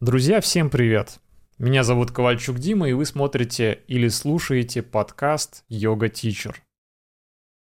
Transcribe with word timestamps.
Друзья, 0.00 0.42
всем 0.42 0.68
привет! 0.68 1.20
Меня 1.56 1.82
зовут 1.82 2.10
Ковальчук 2.10 2.58
Дима, 2.58 2.86
и 2.86 2.92
вы 2.92 3.06
смотрите 3.06 3.82
или 3.88 4.08
слушаете 4.08 4.82
подкаст 4.82 5.64
Йога 5.70 6.08
Teacher. 6.08 6.54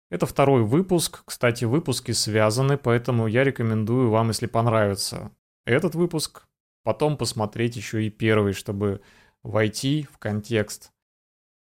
Это 0.10 0.26
второй 0.26 0.64
выпуск, 0.64 1.24
кстати, 1.24 1.64
выпуски 1.64 2.12
связаны, 2.12 2.78
поэтому 2.78 3.28
я 3.28 3.46
рекомендую 3.46 4.10
вам, 4.10 4.28
если 4.28 4.48
понравится 4.48 5.32
этот 5.66 5.96
выпуск, 5.96 6.46
потом 6.84 7.16
посмотреть 7.16 7.78
еще 7.78 8.06
и 8.06 8.10
первый, 8.10 8.52
чтобы 8.52 9.00
войти 9.42 10.06
в 10.12 10.18
контекст. 10.18 10.92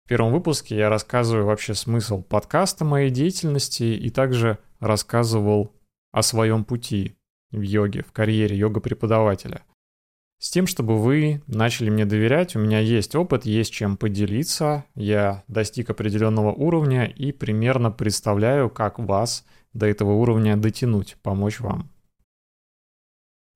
В 0.03 0.09
первом 0.09 0.33
выпуске 0.33 0.75
я 0.75 0.89
рассказываю 0.89 1.45
вообще 1.45 1.73
смысл 1.73 2.21
подкаста 2.21 2.83
моей 2.83 3.11
деятельности 3.11 3.83
и 3.83 4.09
также 4.09 4.57
рассказывал 4.81 5.73
о 6.11 6.21
своем 6.21 6.65
пути 6.65 7.15
в 7.51 7.61
йоге, 7.61 8.03
в 8.03 8.11
карьере 8.11 8.57
йога-преподавателя– 8.57 9.63
с 10.45 10.51
тем, 10.51 10.67
чтобы 10.67 11.01
вы 11.01 11.41
начали 11.47 11.89
мне 11.89 12.05
доверять, 12.05 12.55
у 12.55 12.59
меня 12.59 12.77
есть 12.77 13.15
опыт, 13.15 13.47
есть 13.47 13.73
чем 13.73 13.97
поделиться, 13.97 14.85
я 14.93 15.43
достиг 15.47 15.89
определенного 15.89 16.51
уровня 16.51 17.05
и 17.05 17.31
примерно 17.31 17.89
представляю, 17.89 18.69
как 18.69 18.99
вас 18.99 19.43
до 19.73 19.87
этого 19.87 20.11
уровня 20.11 20.55
дотянуть, 20.55 21.17
помочь 21.23 21.59
вам. 21.59 21.89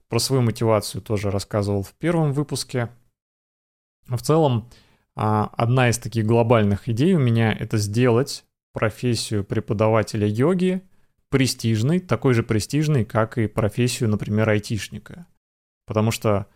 Про 0.07 0.17
свою 0.17 0.41
мотивацию 0.41 1.03
тоже 1.03 1.29
рассказывал 1.29 1.83
в 1.83 1.93
первом 1.93 2.33
выпуске. 2.33 2.89
В 4.07 4.23
целом, 4.23 4.67
а, 5.15 5.51
одна 5.55 5.89
из 5.89 5.99
таких 5.99 6.25
глобальных 6.25 6.89
идей 6.89 7.13
у 7.13 7.19
меня 7.19 7.53
это 7.53 7.77
сделать 7.77 8.45
профессию 8.73 9.43
преподавателя 9.43 10.25
йоги 10.25 10.81
престижной, 11.29 11.99
такой 11.99 12.33
же 12.33 12.41
престижной, 12.41 13.05
как 13.05 13.37
и 13.37 13.45
профессию, 13.45 14.09
например, 14.09 14.49
айтишника. 14.49 15.27
Потому 15.85 16.09
что 16.09 16.47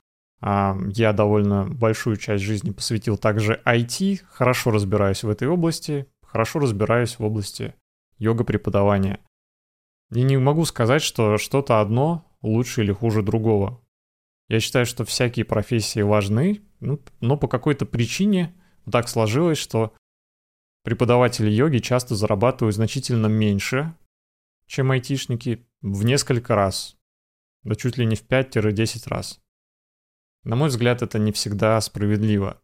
я 0.45 1.13
довольно 1.13 1.65
большую 1.65 2.17
часть 2.17 2.43
жизни 2.43 2.71
посвятил 2.71 3.17
также 3.17 3.61
IT, 3.65 4.21
хорошо 4.29 4.71
разбираюсь 4.71 5.23
в 5.23 5.29
этой 5.29 5.47
области, 5.47 6.07
хорошо 6.21 6.59
разбираюсь 6.59 7.17
в 7.17 7.23
области 7.23 7.75
йога-преподавания. 8.17 9.19
И 10.11 10.21
не 10.21 10.37
могу 10.37 10.65
сказать, 10.65 11.01
что 11.01 11.37
что-то 11.37 11.79
одно 11.79 12.25
лучше 12.41 12.83
или 12.83 12.91
хуже 12.91 13.21
другого. 13.21 13.81
Я 14.49 14.59
считаю, 14.59 14.85
что 14.85 15.05
всякие 15.05 15.45
профессии 15.45 16.01
важны, 16.01 16.61
ну, 16.81 16.99
но 17.21 17.37
по 17.37 17.47
какой-то 17.47 17.85
причине 17.85 18.53
так 18.91 19.07
сложилось, 19.07 19.57
что 19.57 19.95
преподаватели 20.83 21.49
йоги 21.49 21.77
часто 21.77 22.15
зарабатывают 22.15 22.75
значительно 22.75 23.27
меньше, 23.27 23.95
чем 24.67 24.91
айтишники, 24.91 25.65
в 25.81 26.03
несколько 26.03 26.55
раз. 26.55 26.97
Да 27.63 27.75
чуть 27.75 27.97
ли 27.97 28.05
не 28.05 28.15
в 28.15 28.27
5-10 28.27 29.07
раз. 29.07 29.42
На 30.43 30.55
мой 30.55 30.69
взгляд, 30.69 31.01
это 31.01 31.19
не 31.19 31.31
всегда 31.31 31.79
справедливо. 31.81 32.61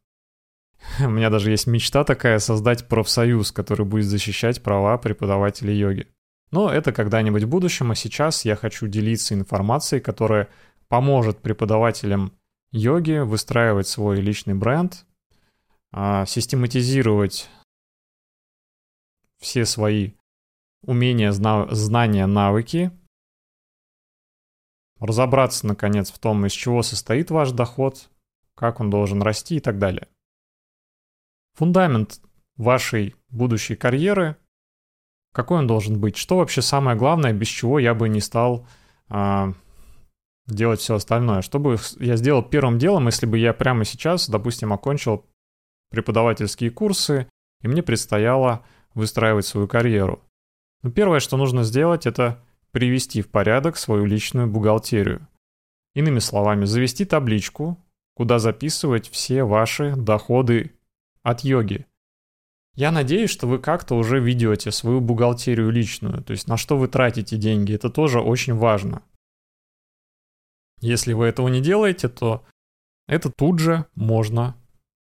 У 0.99 1.09
меня 1.09 1.29
даже 1.29 1.51
есть 1.51 1.67
мечта 1.67 2.03
такая 2.03 2.39
создать 2.39 2.87
профсоюз, 2.87 3.51
который 3.51 3.85
будет 3.85 4.05
защищать 4.05 4.61
права 4.61 4.97
преподавателей 4.97 5.77
йоги. 5.77 6.07
Но 6.51 6.71
это 6.71 6.91
когда-нибудь 6.91 7.43
в 7.43 7.49
будущем, 7.49 7.91
а 7.91 7.95
сейчас 7.95 8.43
я 8.43 8.55
хочу 8.55 8.87
делиться 8.87 9.33
информацией, 9.33 10.01
которая 10.01 10.49
поможет 10.87 11.39
преподавателям 11.39 12.33
йоги 12.71 13.19
выстраивать 13.19 13.87
свой 13.87 14.19
личный 14.19 14.55
бренд, 14.55 15.05
а, 15.91 16.25
систематизировать 16.25 17.49
все 19.39 19.65
свои 19.65 20.11
умения, 20.83 21.31
знания, 21.31 22.25
навыки 22.25 22.91
разобраться, 24.99 25.65
наконец, 25.67 26.11
в 26.11 26.19
том, 26.19 26.45
из 26.45 26.51
чего 26.51 26.83
состоит 26.83 27.31
ваш 27.31 27.51
доход, 27.51 28.09
как 28.55 28.79
он 28.79 28.89
должен 28.89 29.21
расти 29.21 29.57
и 29.57 29.59
так 29.59 29.79
далее. 29.79 30.07
Фундамент 31.55 32.21
вашей 32.57 33.15
будущей 33.29 33.75
карьеры, 33.75 34.35
какой 35.33 35.59
он 35.59 35.67
должен 35.67 35.99
быть, 35.99 36.17
что 36.17 36.37
вообще 36.37 36.61
самое 36.61 36.97
главное, 36.97 37.33
без 37.33 37.47
чего 37.47 37.79
я 37.79 37.93
бы 37.93 38.09
не 38.09 38.19
стал 38.19 38.67
а, 39.07 39.53
делать 40.47 40.79
все 40.79 40.95
остальное. 40.95 41.41
Что 41.41 41.59
бы 41.59 41.77
я 41.99 42.17
сделал 42.17 42.43
первым 42.43 42.77
делом, 42.77 43.05
если 43.07 43.25
бы 43.25 43.37
я 43.37 43.53
прямо 43.53 43.85
сейчас, 43.85 44.29
допустим, 44.29 44.73
окончил 44.73 45.25
преподавательские 45.91 46.71
курсы, 46.71 47.27
и 47.61 47.67
мне 47.67 47.83
предстояло 47.83 48.65
выстраивать 48.93 49.45
свою 49.45 49.67
карьеру. 49.67 50.21
Ну, 50.81 50.91
первое, 50.91 51.19
что 51.19 51.37
нужно 51.37 51.63
сделать, 51.63 52.05
это 52.05 52.43
привести 52.71 53.21
в 53.21 53.29
порядок 53.29 53.77
свою 53.77 54.05
личную 54.05 54.47
бухгалтерию. 54.47 55.27
Иными 55.95 56.19
словами, 56.19 56.65
завести 56.65 57.05
табличку, 57.05 57.77
куда 58.15 58.39
записывать 58.39 59.09
все 59.09 59.43
ваши 59.43 59.95
доходы 59.95 60.73
от 61.23 61.41
йоги. 61.41 61.85
Я 62.75 62.91
надеюсь, 62.91 63.29
что 63.29 63.47
вы 63.47 63.59
как-то 63.59 63.95
уже 63.95 64.19
ведете 64.19 64.71
свою 64.71 65.01
бухгалтерию 65.01 65.69
личную, 65.69 66.23
то 66.23 66.31
есть 66.31 66.47
на 66.47 66.55
что 66.55 66.77
вы 66.77 66.87
тратите 66.87 67.37
деньги, 67.37 67.73
это 67.73 67.89
тоже 67.89 68.21
очень 68.21 68.53
важно. 68.53 69.03
Если 70.79 71.11
вы 71.13 71.25
этого 71.25 71.49
не 71.49 71.59
делаете, 71.59 72.07
то 72.07 72.45
это 73.07 73.29
тут 73.29 73.59
же 73.59 73.85
можно 73.95 74.55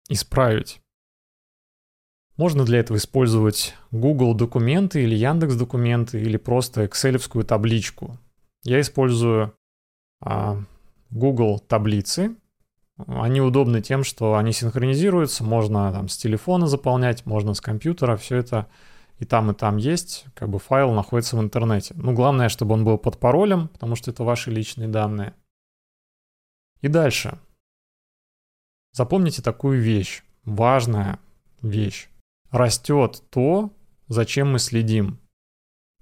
исправить. 0.09 0.82
Можно 2.35 2.65
для 2.65 2.79
этого 2.79 2.97
использовать 2.97 3.75
Google 3.91 4.33
документы 4.33 5.03
или 5.03 5.13
Яндекс 5.13 5.55
документы 5.55 6.19
или 6.19 6.37
просто 6.37 6.83
Excel 6.83 7.43
табличку. 7.43 8.17
Я 8.63 8.81
использую 8.81 9.53
а, 10.19 10.57
Google 11.11 11.59
таблицы. 11.59 12.35
Они 13.07 13.39
удобны 13.41 13.81
тем, 13.81 14.03
что 14.03 14.35
они 14.35 14.51
синхронизируются, 14.51 15.43
можно 15.43 15.91
там 15.91 16.07
с 16.07 16.17
телефона 16.17 16.67
заполнять, 16.67 17.25
можно 17.25 17.53
с 17.53 17.61
компьютера, 17.61 18.17
все 18.17 18.37
это 18.37 18.67
и 19.19 19.25
там, 19.25 19.51
и 19.51 19.53
там 19.53 19.77
есть, 19.77 20.25
как 20.35 20.49
бы 20.49 20.59
файл 20.59 20.91
находится 20.91 21.35
в 21.35 21.41
интернете. 21.41 21.93
Ну, 21.97 22.13
главное, 22.13 22.49
чтобы 22.49 22.73
он 22.73 22.83
был 22.83 22.97
под 22.97 23.19
паролем, 23.19 23.67
потому 23.67 23.95
что 23.95 24.11
это 24.11 24.23
ваши 24.23 24.51
личные 24.51 24.87
данные. 24.87 25.33
И 26.81 26.87
дальше. 26.87 27.39
Запомните 28.91 29.41
такую 29.41 29.81
вещь, 29.81 30.23
важная 30.45 31.19
вещь 31.61 32.09
растет 32.53 33.23
то, 33.31 33.73
зачем 34.07 34.51
мы 34.53 34.59
следим. 34.59 35.19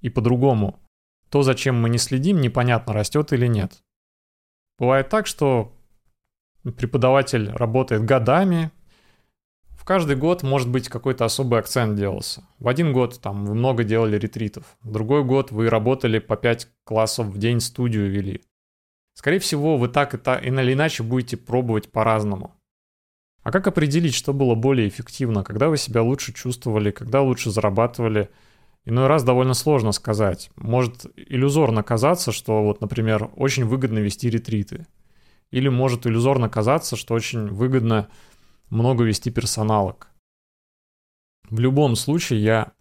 И 0.00 0.10
по-другому, 0.10 0.78
то, 1.30 1.42
зачем 1.42 1.80
мы 1.80 1.88
не 1.88 1.98
следим, 1.98 2.40
непонятно, 2.40 2.92
растет 2.92 3.32
или 3.32 3.46
нет. 3.46 3.82
Бывает 4.78 5.08
так, 5.08 5.26
что 5.26 5.74
преподаватель 6.62 7.50
работает 7.50 8.04
годами, 8.04 8.70
в 9.70 9.84
каждый 9.84 10.14
год, 10.14 10.44
может 10.44 10.68
быть, 10.68 10.88
какой-то 10.88 11.24
особый 11.24 11.58
акцент 11.58 11.96
делался. 11.96 12.46
В 12.60 12.68
один 12.68 12.92
год 12.92 13.20
там 13.20 13.46
вы 13.46 13.54
много 13.54 13.82
делали 13.82 14.16
ретритов, 14.16 14.76
в 14.82 14.92
другой 14.92 15.24
год 15.24 15.50
вы 15.50 15.68
работали 15.68 16.20
по 16.20 16.36
5 16.36 16.68
классов 16.84 17.26
в 17.26 17.38
день, 17.38 17.60
студию 17.60 18.08
вели. 18.10 18.42
Скорее 19.14 19.40
всего, 19.40 19.76
вы 19.76 19.88
так 19.88 20.14
и 20.14 20.18
так, 20.18 20.44
или 20.44 20.72
иначе 20.72 21.02
будете 21.02 21.36
пробовать 21.36 21.90
по-разному. 21.90 22.54
А 23.42 23.50
как 23.50 23.66
определить, 23.66 24.14
что 24.14 24.32
было 24.32 24.54
более 24.54 24.88
эффективно, 24.88 25.42
когда 25.42 25.68
вы 25.68 25.76
себя 25.76 26.02
лучше 26.02 26.32
чувствовали, 26.32 26.90
когда 26.90 27.22
лучше 27.22 27.50
зарабатывали? 27.50 28.30
Иной 28.84 29.06
раз 29.06 29.24
довольно 29.24 29.54
сложно 29.54 29.92
сказать. 29.92 30.50
Может 30.56 31.06
иллюзорно 31.16 31.82
казаться, 31.82 32.32
что 32.32 32.62
вот, 32.62 32.80
например, 32.80 33.30
очень 33.36 33.64
выгодно 33.64 33.98
вести 33.98 34.28
ретриты. 34.30 34.86
Или 35.50 35.68
может 35.68 36.06
иллюзорно 36.06 36.48
казаться, 36.48 36.96
что 36.96 37.14
очень 37.14 37.46
выгодно 37.48 38.08
много 38.70 39.04
вести 39.04 39.30
персоналок. 39.30 40.08
В 41.50 41.58
любом 41.60 41.96
случае 41.96 42.42
я 42.42 42.72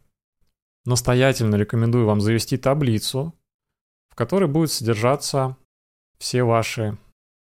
настоятельно 0.86 1.56
рекомендую 1.56 2.06
вам 2.06 2.22
завести 2.22 2.58
таблицу, 2.58 3.36
в 4.10 4.16
которой 4.16 4.48
будут 4.48 4.72
содержаться 4.72 5.58
все 6.18 6.44
ваши 6.44 6.98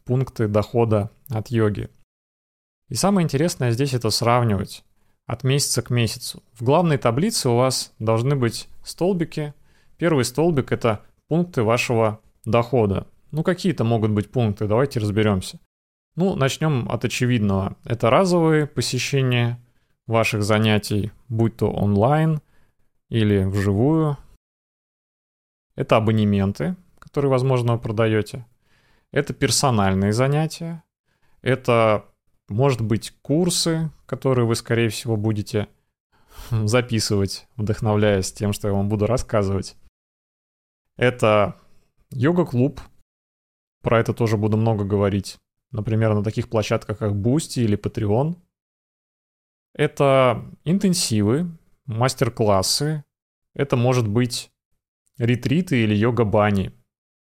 пункты 0.05 0.47
дохода 0.47 1.11
от 1.29 1.49
йоги. 1.49 1.89
И 2.89 2.95
самое 2.95 3.25
интересное 3.25 3.71
здесь 3.71 3.93
это 3.93 4.09
сравнивать 4.09 4.83
от 5.25 5.43
месяца 5.43 5.81
к 5.81 5.89
месяцу. 5.89 6.41
В 6.53 6.63
главной 6.63 6.97
таблице 6.97 7.49
у 7.49 7.57
вас 7.57 7.93
должны 7.99 8.35
быть 8.35 8.69
столбики. 8.83 9.53
Первый 9.97 10.23
столбик 10.23 10.71
это 10.71 11.01
пункты 11.27 11.63
вашего 11.63 12.21
дохода. 12.45 13.07
Ну 13.31 13.43
какие-то 13.43 13.83
могут 13.83 14.11
быть 14.11 14.31
пункты, 14.31 14.67
давайте 14.67 14.99
разберемся. 14.99 15.59
Ну, 16.15 16.35
начнем 16.35 16.89
от 16.89 17.05
очевидного. 17.05 17.77
Это 17.85 18.09
разовые 18.09 18.65
посещения 18.65 19.59
ваших 20.07 20.41
занятий, 20.41 21.11
будь 21.27 21.57
то 21.57 21.69
онлайн 21.69 22.41
или 23.09 23.43
вживую. 23.43 24.17
Это 25.75 25.97
абонементы, 25.97 26.75
которые, 26.97 27.29
возможно, 27.29 27.73
вы 27.73 27.79
продаете. 27.79 28.47
Это 29.11 29.33
персональные 29.33 30.11
занятия. 30.11 30.83
Это 31.43 32.05
может 32.49 32.81
быть, 32.81 33.13
курсы, 33.21 33.91
которые 34.05 34.45
вы, 34.45 34.55
скорее 34.55 34.89
всего, 34.89 35.17
будете 35.17 35.67
записывать, 36.51 37.47
вдохновляясь 37.55 38.31
тем, 38.31 38.53
что 38.53 38.67
я 38.67 38.73
вам 38.73 38.89
буду 38.89 39.05
рассказывать. 39.05 39.75
Это 40.95 41.59
йога-клуб. 42.11 42.81
Про 43.81 43.99
это 43.99 44.13
тоже 44.13 44.37
буду 44.37 44.57
много 44.57 44.83
говорить. 44.83 45.37
например, 45.71 46.13
на 46.13 46.23
таких 46.23 46.49
площадках, 46.49 46.97
как 46.97 47.11
Boosty 47.11 47.61
или 47.63 47.77
Patreon. 47.77 48.37
Это 49.73 50.45
интенсивы, 50.63 51.51
мастер-классы, 51.85 53.03
это 53.53 53.75
может 53.75 54.07
быть 54.07 54.49
ретриты 55.17 55.83
или 55.83 55.93
йога-бани, 55.93 56.71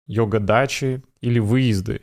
йога-дачи 0.06 1.02
или 1.20 1.38
выезды 1.38 2.02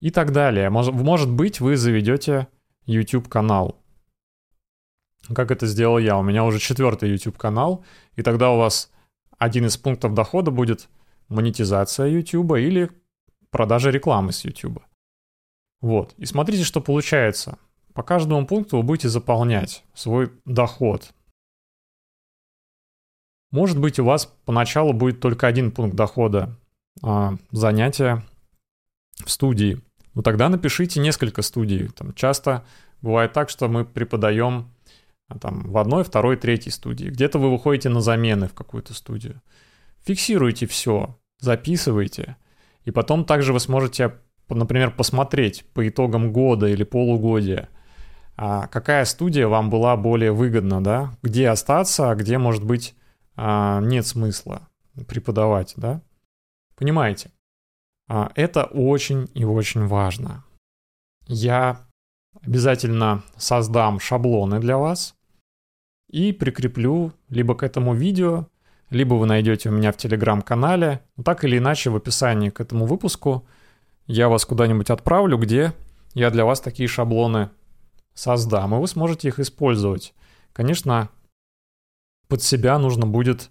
и 0.00 0.10
так 0.10 0.32
далее. 0.32 0.70
Может, 0.70 0.94
может 0.94 1.30
быть, 1.30 1.60
вы 1.60 1.76
заведете 1.76 2.48
YouTube-канал. 2.86 3.76
Как 5.34 5.50
это 5.50 5.66
сделал 5.66 5.98
я? 5.98 6.16
У 6.18 6.22
меня 6.22 6.44
уже 6.44 6.58
четвертый 6.58 7.10
YouTube-канал, 7.10 7.84
и 8.16 8.22
тогда 8.22 8.50
у 8.50 8.58
вас 8.58 8.90
один 9.38 9.66
из 9.66 9.76
пунктов 9.76 10.14
дохода 10.14 10.50
будет 10.50 10.88
монетизация 11.28 12.08
YouTube 12.08 12.56
или 12.56 12.90
продажа 13.50 13.90
рекламы 13.90 14.32
с 14.32 14.44
YouTube. 14.44 14.82
Вот. 15.80 16.14
И 16.16 16.26
смотрите, 16.26 16.64
что 16.64 16.80
получается. 16.80 17.58
По 17.94 18.02
каждому 18.02 18.46
пункту 18.46 18.76
вы 18.76 18.82
будете 18.82 19.08
заполнять 19.08 19.84
свой 19.94 20.32
доход. 20.44 21.12
Может 23.50 23.80
быть, 23.80 23.98
у 23.98 24.04
вас 24.04 24.26
поначалу 24.44 24.92
будет 24.92 25.20
только 25.20 25.46
один 25.46 25.72
пункт 25.72 25.96
дохода 25.96 26.56
а, 27.02 27.34
занятия 27.50 28.22
в 29.24 29.30
студии. 29.30 29.80
Ну 30.14 30.22
тогда 30.22 30.48
напишите 30.48 31.00
несколько 31.00 31.42
студий. 31.42 31.88
Там 31.88 32.12
часто 32.14 32.64
бывает 33.02 33.32
так, 33.32 33.48
что 33.48 33.68
мы 33.68 33.84
преподаем 33.84 34.70
а, 35.28 35.38
там, 35.38 35.70
в 35.70 35.78
одной, 35.78 36.04
второй, 36.04 36.36
третьей 36.36 36.72
студии. 36.72 37.06
Где-то 37.06 37.38
вы 37.38 37.50
выходите 37.50 37.88
на 37.88 38.00
замены 38.00 38.48
в 38.48 38.54
какую-то 38.54 38.94
студию. 38.94 39.40
Фиксируйте 40.04 40.66
все, 40.66 41.16
записывайте. 41.38 42.36
И 42.84 42.90
потом 42.90 43.24
также 43.24 43.52
вы 43.52 43.60
сможете, 43.60 44.16
например, 44.48 44.90
посмотреть 44.90 45.64
по 45.74 45.86
итогам 45.86 46.32
года 46.32 46.66
или 46.66 46.82
полугодия, 46.82 47.68
а 48.36 48.66
какая 48.68 49.04
студия 49.04 49.46
вам 49.46 49.68
была 49.68 49.96
более 49.96 50.32
выгодна, 50.32 50.82
да, 50.82 51.14
где 51.22 51.50
остаться, 51.50 52.10
а 52.10 52.14
где, 52.14 52.38
может 52.38 52.64
быть, 52.64 52.94
а, 53.36 53.80
нет 53.80 54.06
смысла 54.06 54.68
преподавать, 55.06 55.74
да. 55.76 56.00
Понимаете? 56.76 57.30
Это 58.10 58.64
очень 58.64 59.30
и 59.34 59.44
очень 59.44 59.86
важно. 59.86 60.44
Я 61.26 61.86
обязательно 62.42 63.22
создам 63.36 64.00
шаблоны 64.00 64.58
для 64.58 64.78
вас 64.78 65.14
и 66.10 66.32
прикреплю 66.32 67.12
либо 67.28 67.54
к 67.54 67.62
этому 67.62 67.94
видео, 67.94 68.48
либо 68.90 69.14
вы 69.14 69.26
найдете 69.26 69.68
у 69.68 69.72
меня 69.72 69.92
в 69.92 69.96
телеграм-канале. 69.96 71.02
Так 71.24 71.44
или 71.44 71.58
иначе 71.58 71.90
в 71.90 71.96
описании 71.96 72.50
к 72.50 72.60
этому 72.60 72.86
выпуску 72.86 73.46
я 74.06 74.28
вас 74.28 74.44
куда-нибудь 74.44 74.90
отправлю, 74.90 75.38
где 75.38 75.72
я 76.14 76.30
для 76.30 76.44
вас 76.44 76.60
такие 76.60 76.88
шаблоны 76.88 77.50
создам, 78.14 78.74
и 78.74 78.78
вы 78.78 78.88
сможете 78.88 79.28
их 79.28 79.38
использовать. 79.38 80.14
Конечно, 80.52 81.10
под 82.26 82.42
себя 82.42 82.76
нужно 82.80 83.06
будет 83.06 83.50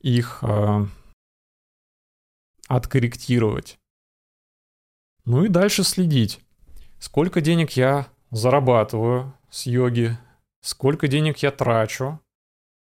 их 0.00 0.38
э, 0.40 0.86
откорректировать. 2.68 3.78
Ну 5.28 5.44
и 5.44 5.48
дальше 5.48 5.84
следить, 5.84 6.40
сколько 6.98 7.42
денег 7.42 7.72
я 7.72 8.06
зарабатываю 8.30 9.34
с 9.50 9.66
йоги, 9.66 10.16
сколько 10.62 11.06
денег 11.06 11.40
я 11.40 11.50
трачу, 11.50 12.18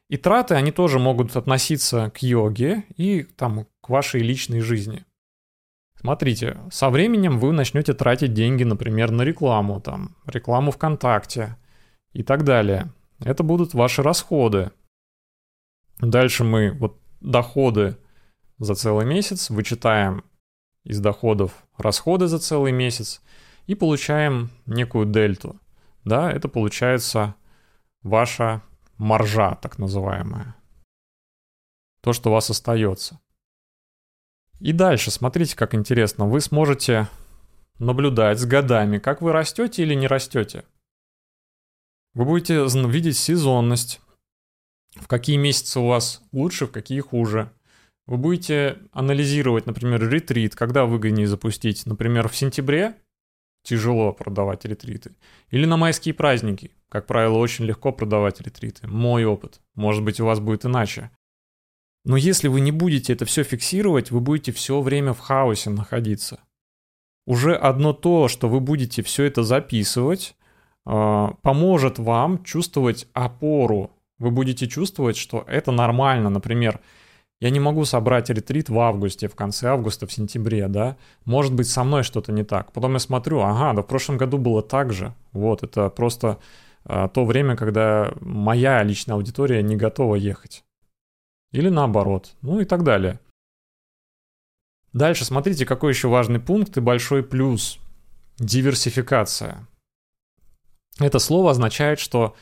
и 0.09 0.17
траты, 0.17 0.55
они 0.55 0.73
тоже 0.73 0.99
могут 0.99 1.37
относиться 1.37 2.09
к 2.09 2.23
йоге 2.23 2.85
и 2.97 3.25
там 3.25 3.67
к 3.83 3.91
вашей 3.91 4.23
личной 4.23 4.61
жизни. 4.61 5.05
Смотрите, 6.01 6.59
со 6.71 6.89
временем 6.89 7.39
вы 7.39 7.53
начнете 7.53 7.93
тратить 7.93 8.33
деньги, 8.33 8.65
например, 8.65 9.11
на 9.11 9.23
рекламу, 9.23 9.79
там, 9.83 10.17
рекламу 10.25 10.71
ВКонтакте 10.71 11.59
и 12.15 12.23
так 12.23 12.45
далее. 12.45 12.95
Это 13.19 13.43
будут 13.43 13.75
ваши 13.75 14.03
расходы. 14.03 14.71
Дальше 16.01 16.45
мы 16.45 16.71
вот 16.71 16.99
доходы 17.21 17.99
за 18.57 18.75
целый 18.75 19.05
месяц 19.05 19.51
вычитаем 19.51 20.25
из 20.85 20.99
доходов 20.99 21.67
расходы 21.83 22.27
за 22.27 22.39
целый 22.39 22.73
месяц 22.73 23.21
и 23.67 23.75
получаем 23.75 24.51
некую 24.67 25.07
дельту. 25.07 25.61
Да, 26.05 26.31
это 26.31 26.49
получается 26.49 27.35
ваша 28.03 28.63
маржа, 28.97 29.57
так 29.57 29.79
называемая. 29.79 30.57
То, 32.03 32.13
что 32.13 32.31
у 32.31 32.33
вас 32.33 32.51
остается. 32.51 33.21
И 34.59 34.73
дальше, 34.73 35.11
смотрите, 35.11 35.57
как 35.57 35.75
интересно, 35.75 36.27
вы 36.27 36.41
сможете 36.41 37.09
наблюдать 37.79 38.39
с 38.39 38.45
годами, 38.45 38.99
как 38.99 39.21
вы 39.21 39.33
растете 39.33 39.83
или 39.83 39.95
не 39.95 40.07
растете. 40.07 40.65
Вы 42.15 42.25
будете 42.25 42.65
видеть 42.89 43.17
сезонность, 43.17 44.01
в 44.95 45.07
какие 45.09 45.37
месяцы 45.37 45.81
у 45.81 45.87
вас 45.87 46.23
лучше, 46.33 46.67
в 46.67 46.71
какие 46.71 47.01
хуже. 47.01 47.51
Вы 48.13 48.19
будете 48.19 48.77
анализировать, 48.93 49.65
например, 49.65 50.07
ретрит, 50.07 50.55
когда 50.55 50.85
выгоднее 50.85 51.27
запустить. 51.27 51.87
Например, 51.87 52.29
в 52.29 52.37
сентябре 52.37 52.97
тяжело 53.63 54.13
продавать 54.13 54.67
ретриты. 54.67 55.13
Или 55.49 55.65
на 55.65 55.79
майские 55.79 56.13
праздники. 56.13 56.73
Как 56.91 57.07
правило, 57.07 57.39
очень 57.39 57.65
легко 57.65 57.91
продавать 57.91 58.43
ретриты. 58.43 58.87
Мой 58.87 59.25
опыт. 59.25 59.63
Может 59.75 60.05
быть, 60.05 60.21
у 60.21 60.27
вас 60.27 60.41
будет 60.41 60.67
иначе. 60.67 61.11
Но 62.05 62.19
если 62.19 62.49
вы 62.49 62.61
не 62.61 62.71
будете 62.71 63.15
это 63.15 63.25
все 63.25 63.45
фиксировать, 63.45 64.11
вы 64.11 64.21
будете 64.21 64.53
все 64.53 64.83
время 64.83 65.15
в 65.15 65.21
хаосе 65.21 65.71
находиться. 65.71 66.41
Уже 67.27 67.55
одно 67.55 67.95
то, 67.95 68.29
что 68.29 68.47
вы 68.47 68.61
будете 68.61 69.03
все 69.03 69.25
это 69.25 69.43
записывать, 69.43 70.37
а, 70.85 71.29
поможет 71.41 71.99
вам 71.99 72.45
чувствовать 72.45 73.09
опору. 73.15 73.91
Вы 74.19 74.31
будете 74.31 74.69
чувствовать, 74.69 75.17
что 75.17 75.47
это 75.49 75.73
нормально. 75.73 76.29
Например, 76.29 76.79
я 77.43 77.51
не 77.51 77.59
могу 77.59 77.85
собрать 77.85 78.31
ретрит 78.31 78.69
в 78.69 78.79
августе, 78.79 79.27
в 79.27 79.35
конце 79.35 79.67
августа, 79.67 80.07
в 80.07 80.13
сентябре, 80.13 80.69
да. 80.69 80.97
Может 81.25 81.53
быть, 81.53 81.69
со 81.69 81.83
мной 81.83 82.05
что-то 82.05 82.31
не 82.31 82.45
так. 82.45 82.71
Потом 82.71 82.93
я 82.93 83.01
смотрю, 83.01 83.41
ага, 83.41 83.73
да 83.73 83.83
в 83.83 83.87
прошлом 83.89 84.17
году 84.17 84.39
было 84.39 84.63
так 84.63 84.93
же. 84.93 85.13
Вот, 85.33 85.65
это 85.65 85.91
просто 85.91 86.39
а, 86.85 87.09
то 87.09 87.25
время, 87.25 87.57
когда 87.57 88.15
моя 88.21 88.85
личная 88.85 89.17
аудитория 89.17 89.61
не 89.61 89.75
готова 89.75 90.15
ехать. 90.15 90.63
Или 91.51 91.69
наоборот, 91.69 92.31
ну 92.43 92.61
и 92.61 92.65
так 92.65 92.85
далее. 92.85 93.19
Дальше 94.93 95.25
смотрите, 95.25 95.67
какой 95.67 95.91
еще 95.91 96.07
важный 96.07 96.39
пункт 96.39 96.77
и 96.77 96.81
большой 96.81 97.25
плюс. 97.25 97.81
Диверсификация. 98.39 99.67
Это 101.01 101.19
слово 101.19 101.51
означает, 101.51 101.99
что 101.99 102.37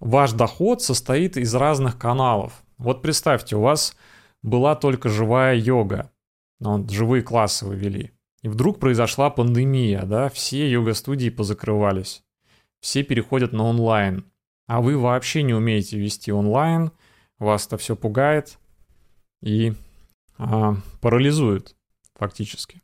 ваш 0.00 0.32
доход 0.32 0.80
состоит 0.80 1.36
из 1.36 1.54
разных 1.54 1.98
каналов. 1.98 2.62
Вот 2.78 3.02
представьте, 3.02 3.54
у 3.56 3.60
вас 3.60 3.94
была 4.42 4.74
только 4.74 5.08
живая 5.08 5.56
йога. 5.56 6.10
Вот, 6.60 6.90
живые 6.90 7.22
классы 7.22 7.66
вы 7.66 7.76
вели. 7.76 8.12
И 8.42 8.48
вдруг 8.48 8.78
произошла 8.78 9.30
пандемия, 9.30 10.02
да, 10.02 10.28
все 10.28 10.70
йога-студии 10.70 11.30
позакрывались. 11.30 12.22
Все 12.80 13.02
переходят 13.02 13.52
на 13.52 13.64
онлайн. 13.64 14.24
А 14.66 14.80
вы 14.80 14.96
вообще 14.98 15.42
не 15.42 15.54
умеете 15.54 15.98
вести 15.98 16.30
онлайн, 16.30 16.92
вас 17.38 17.66
это 17.66 17.78
все 17.78 17.96
пугает 17.96 18.58
и 19.42 19.72
а, 20.36 20.76
парализует 21.00 21.76
фактически. 22.14 22.82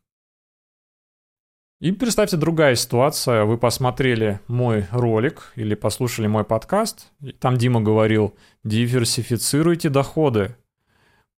И 1.81 1.93
представьте 1.93 2.37
другая 2.37 2.77
ситуация. 2.77 3.45
Вы 3.45 3.59
посмотрели 3.59 4.41
мой 4.47 4.87
ролик 4.91 5.53
или 5.57 5.75
послушали 5.75 6.27
мой 6.27 6.45
подкаст. 6.45 7.13
Там 7.41 7.59
Дима 7.59 7.81
говорил, 7.83 8.35
диверсифицируйте 8.63 9.91
доходы. 9.91 10.57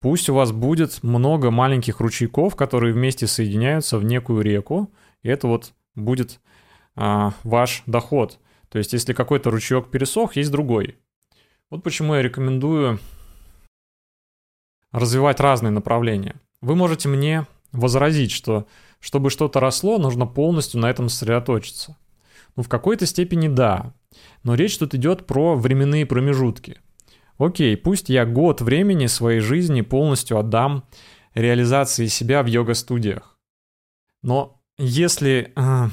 Пусть 0.00 0.29
у 0.29 0.35
вас 0.35 0.53
будет 0.53 1.03
много 1.03 1.50
маленьких 1.50 2.00
ручейков, 2.00 2.55
которые 2.55 2.93
вместе 2.93 3.26
соединяются 3.26 3.99
в 3.99 4.05
некую 4.05 4.43
реку, 4.43 4.93
и 5.23 5.29
это 5.29 5.47
вот 5.47 5.73
будет 5.95 6.41
а, 6.95 7.33
ваш 7.45 7.83
доход. 7.87 8.38
То 8.69 8.79
есть, 8.79 8.93
если 8.93 9.12
какой-то 9.12 9.50
ручеек 9.50 9.91
пересох, 9.91 10.37
есть 10.37 10.50
другой. 10.50 10.97
Вот 11.71 11.83
почему 11.83 12.15
я 12.15 12.23
рекомендую 12.23 12.99
развивать 14.93 15.41
разные 15.41 15.71
направления. 15.71 16.37
Вы 16.61 16.76
можете 16.76 17.09
мне 17.09 17.47
возразить, 17.73 18.31
что 18.31 18.67
чтобы 19.00 19.31
что-то 19.31 19.61
росло, 19.61 19.99
нужно 19.99 20.26
полностью 20.26 20.81
на 20.81 20.91
этом 20.91 21.09
сосредоточиться. 21.09 21.97
Ну, 22.57 22.62
в 22.62 22.69
какой-то 22.69 23.07
степени 23.07 23.49
да. 23.49 23.95
Но 24.43 24.55
речь 24.55 24.79
тут 24.79 24.95
идет 24.95 25.26
про 25.26 25.55
временные 25.55 26.07
промежутки. 26.07 26.81
Окей, 27.38 27.76
пусть 27.76 28.09
я 28.09 28.25
год 28.25 28.61
времени 28.61 29.07
своей 29.07 29.40
жизни 29.40 29.83
полностью 29.83 30.38
отдам 30.38 30.85
реализации 31.35 32.07
себя 32.07 32.43
в 32.43 32.47
йога-студиях. 32.47 33.38
Но 34.23 34.62
если 34.78 35.52
э, 35.55 35.88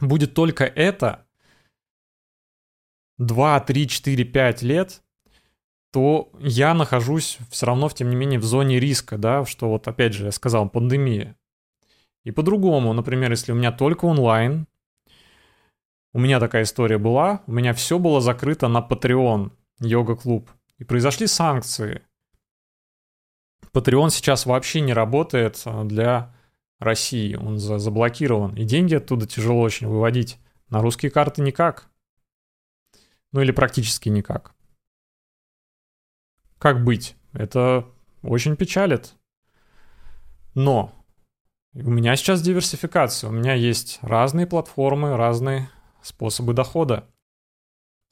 будет 0.00 0.34
только 0.34 0.64
это 0.64 1.26
2, 3.18 3.60
3, 3.60 3.88
4, 3.88 4.24
5 4.24 4.62
лет, 4.62 5.02
то 5.90 6.30
я 6.40 6.74
нахожусь 6.74 7.38
все 7.50 7.66
равно, 7.66 7.88
тем 7.88 8.10
не 8.10 8.16
менее, 8.16 8.38
в 8.38 8.44
зоне 8.44 8.80
риска, 8.80 9.16
да, 9.16 9.44
что 9.46 9.70
вот 9.70 9.88
опять 9.88 10.12
же 10.12 10.26
я 10.26 10.32
сказал, 10.32 10.68
пандемия. 10.68 11.36
И 12.24 12.30
по-другому, 12.30 12.92
например, 12.92 13.30
если 13.30 13.52
у 13.52 13.54
меня 13.54 13.70
только 13.72 14.04
онлайн, 14.06 14.66
у 16.12 16.18
меня 16.18 16.40
такая 16.40 16.64
история 16.64 16.98
была, 16.98 17.42
у 17.46 17.52
меня 17.52 17.72
все 17.74 17.98
было 17.98 18.20
закрыто 18.20 18.68
на 18.68 18.78
Patreon, 18.78 19.52
йога-клуб. 19.80 20.50
И 20.78 20.84
произошли 20.84 21.26
санкции. 21.26 22.02
Patreon 23.72 24.10
сейчас 24.10 24.46
вообще 24.46 24.80
не 24.80 24.92
работает 24.92 25.60
а, 25.64 25.84
для 25.84 26.34
России, 26.78 27.34
он 27.34 27.58
заблокирован. 27.58 28.54
И 28.54 28.64
деньги 28.64 28.94
оттуда 28.94 29.26
тяжело 29.26 29.60
очень 29.60 29.88
выводить. 29.88 30.38
На 30.68 30.80
русские 30.80 31.10
карты 31.10 31.42
никак. 31.42 31.88
Ну 33.32 33.40
или 33.40 33.52
практически 33.52 34.08
никак. 34.08 34.54
Как 36.58 36.84
быть? 36.84 37.16
Это 37.32 37.86
очень 38.22 38.56
печалит. 38.56 39.14
Но 40.54 40.92
у 41.74 41.90
меня 41.90 42.14
сейчас 42.16 42.42
диверсификация. 42.42 43.28
У 43.28 43.32
меня 43.32 43.54
есть 43.54 43.98
разные 44.02 44.46
платформы, 44.46 45.16
разные 45.16 45.68
способы 46.02 46.54
дохода. 46.54 47.08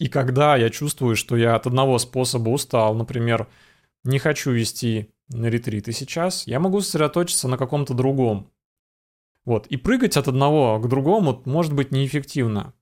И 0.03 0.09
когда 0.09 0.57
я 0.57 0.69
чувствую, 0.69 1.15
что 1.15 1.37
я 1.37 1.55
от 1.55 1.69
одного 1.69 1.97
способа 1.99 2.49
устал, 2.49 2.93
например, 2.97 3.47
не 4.03 4.19
хочу 4.19 4.51
вести 4.51 5.15
на 5.29 5.47
ретриты 5.47 5.93
сейчас, 5.93 6.45
я 6.49 6.59
могу 6.59 6.81
сосредоточиться 6.81 7.47
на 7.47 7.57
каком-то 7.57 7.95
другом. 7.95 8.51
Вот. 9.45 9.69
И 9.69 9.77
прыгать 9.77 10.17
от 10.17 10.27
одного 10.27 10.81
к 10.81 10.89
другому 10.89 11.41
может 11.45 11.73
быть 11.73 11.93
неэффективно. 11.93 12.75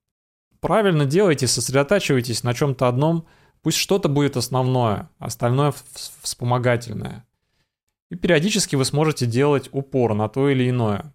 Правильно 0.60 1.04
делайте, 1.04 1.46
сосредотачивайтесь 1.46 2.42
на 2.42 2.54
чем-то 2.54 2.88
одном, 2.88 3.26
пусть 3.60 3.76
что-то 3.76 4.08
будет 4.08 4.38
основное, 4.38 5.10
остальное 5.18 5.74
вспомогательное. 6.22 7.26
И 8.10 8.16
периодически 8.16 8.76
вы 8.76 8.86
сможете 8.86 9.26
делать 9.26 9.68
упор 9.72 10.14
на 10.14 10.30
то 10.30 10.48
или 10.48 10.70
иное. 10.70 11.14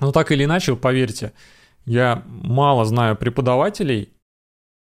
Но 0.00 0.10
так 0.10 0.32
или 0.32 0.44
иначе, 0.44 0.74
поверьте, 0.74 1.34
я 1.84 2.22
мало 2.24 2.86
знаю 2.86 3.14
преподавателей, 3.14 4.14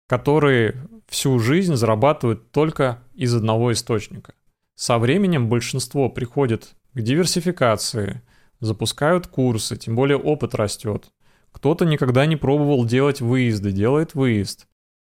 которые 0.06 0.88
всю 1.08 1.38
жизнь 1.38 1.75
зарабатывают 1.75 2.50
только 2.50 3.02
из 3.14 3.34
одного 3.34 3.72
источника. 3.72 4.34
Со 4.75 4.98
временем 4.98 5.48
большинство 5.48 6.08
приходит 6.08 6.75
к 6.92 7.00
диверсификации, 7.00 8.22
запускают 8.60 9.26
курсы, 9.26 9.76
тем 9.76 9.96
более 9.96 10.18
опыт 10.18 10.54
растет. 10.54 11.06
Кто-то 11.52 11.84
никогда 11.84 12.26
не 12.26 12.36
пробовал 12.36 12.84
делать 12.84 13.20
выезды, 13.20 13.72
делает 13.72 14.14
выезд. 14.14 14.66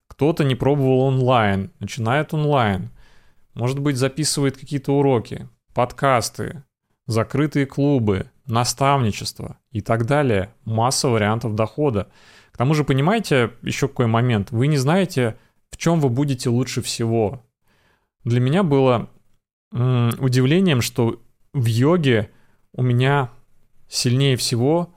Кто-то 0.08 0.44
не 0.44 0.56
пробовал 0.56 1.02
онлайн, 1.02 1.72
начинает 1.80 2.34
онлайн. 2.34 2.92
Может 3.54 3.80
быть, 3.80 3.98
записывает 3.98 4.58
какие-то 4.58 4.94
уроки, 4.94 5.50
подкасты, 5.74 6.64
закрытые 7.08 7.66
клубы, 7.66 8.30
наставничество 8.46 9.58
и 9.72 9.82
так 9.82 10.06
далее. 10.06 10.54
Масса 10.64 11.10
вариантов 11.10 11.56
дохода. 11.56 12.10
К 12.58 12.66
тому 12.66 12.74
же, 12.74 12.84
понимаете, 12.84 13.52
еще 13.62 13.88
какой 13.88 14.08
момент? 14.08 14.50
Вы 14.50 14.66
не 14.66 14.78
знаете, 14.78 15.38
в 15.70 15.78
чем 15.78 16.00
вы 16.00 16.10
будете 16.10 16.50
лучше 16.50 16.82
всего. 16.82 17.46
Для 18.24 18.40
меня 18.40 18.64
было 18.64 19.12
м- 19.72 20.10
удивлением, 20.18 20.82
что 20.82 21.22
в 21.54 21.66
йоге 21.66 22.32
у 22.74 22.82
меня 22.82 23.30
сильнее 23.88 24.38
всего 24.38 24.92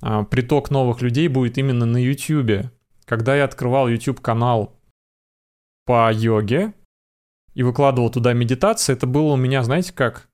а, 0.00 0.24
приток 0.24 0.70
новых 0.70 1.02
людей 1.02 1.28
будет 1.28 1.58
именно 1.58 1.84
на 1.84 1.98
YouTube. 1.98 2.70
Когда 3.04 3.36
я 3.36 3.44
открывал 3.44 3.88
YouTube 3.88 4.22
канал 4.22 4.80
по 5.84 6.10
йоге, 6.10 6.72
и 7.52 7.62
выкладывал 7.62 8.08
туда 8.08 8.32
медитации, 8.32 8.94
это 8.94 9.06
было 9.06 9.34
у 9.34 9.36
меня, 9.36 9.62
знаете 9.62 9.92
как, 9.92 10.30